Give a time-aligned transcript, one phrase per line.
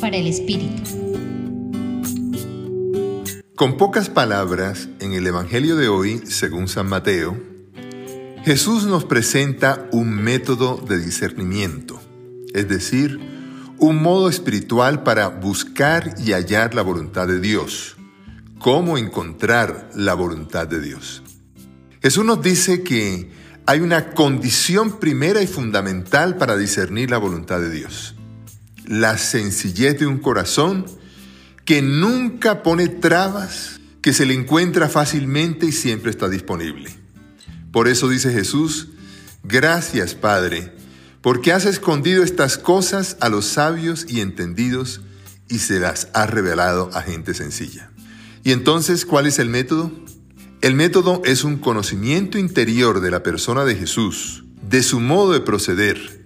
[0.00, 0.82] Para el Espíritu.
[3.54, 7.40] Con pocas palabras, en el Evangelio de hoy, según San Mateo,
[8.44, 12.02] Jesús nos presenta un método de discernimiento,
[12.52, 13.20] es decir,
[13.78, 17.96] un modo espiritual para buscar y hallar la voluntad de Dios.
[18.58, 21.22] ¿Cómo encontrar la voluntad de Dios?
[22.02, 23.30] Jesús nos dice que
[23.66, 28.16] hay una condición primera y fundamental para discernir la voluntad de Dios.
[28.86, 30.86] La sencillez de un corazón
[31.64, 36.90] que nunca pone trabas, que se le encuentra fácilmente y siempre está disponible.
[37.72, 38.88] Por eso dice Jesús,
[39.42, 40.72] gracias Padre,
[41.22, 45.00] porque has escondido estas cosas a los sabios y entendidos
[45.48, 47.90] y se las has revelado a gente sencilla.
[48.42, 49.90] Y entonces, ¿cuál es el método?
[50.60, 55.40] El método es un conocimiento interior de la persona de Jesús, de su modo de
[55.40, 56.23] proceder,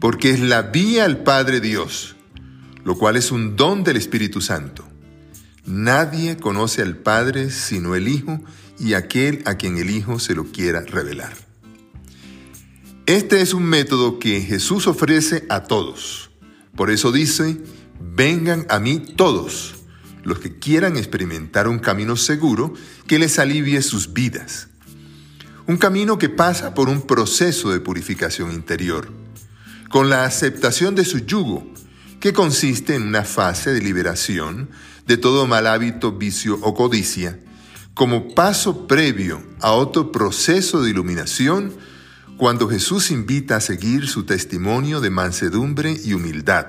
[0.00, 2.16] porque es la vía al Padre Dios,
[2.84, 4.88] lo cual es un don del Espíritu Santo.
[5.66, 8.40] Nadie conoce al Padre sino el Hijo
[8.78, 11.34] y aquel a quien el Hijo se lo quiera revelar.
[13.06, 16.30] Este es un método que Jesús ofrece a todos.
[16.76, 17.58] Por eso dice,
[18.00, 19.74] vengan a mí todos
[20.22, 22.72] los que quieran experimentar un camino seguro
[23.06, 24.68] que les alivie sus vidas.
[25.66, 29.10] Un camino que pasa por un proceso de purificación interior,
[29.90, 31.66] con la aceptación de su yugo,
[32.20, 34.70] que consiste en una fase de liberación
[35.06, 37.40] de todo mal hábito, vicio o codicia,
[37.92, 41.74] como paso previo a otro proceso de iluminación
[42.36, 46.66] cuando Jesús invita a seguir su testimonio de mansedumbre y humildad,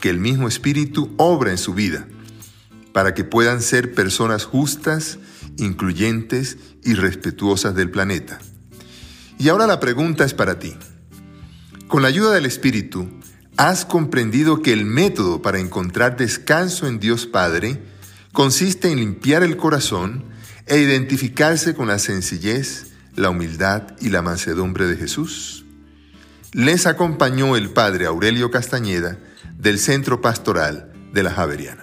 [0.00, 2.06] que el mismo Espíritu obra en su vida,
[2.92, 5.18] para que puedan ser personas justas,
[5.58, 8.38] incluyentes y respetuosas del planeta.
[9.40, 10.76] Y ahora la pregunta es para ti.
[11.88, 13.08] Con la ayuda del Espíritu,
[13.56, 17.80] ¿has comprendido que el método para encontrar descanso en Dios Padre
[18.32, 20.24] consiste en limpiar el corazón
[20.66, 25.66] e identificarse con la sencillez, la humildad y la mansedumbre de Jesús?
[26.52, 29.18] Les acompañó el Padre Aurelio Castañeda
[29.58, 31.82] del Centro Pastoral de la Javeriana.